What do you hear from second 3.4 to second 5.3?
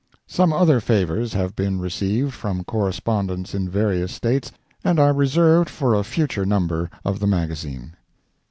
in various States, and are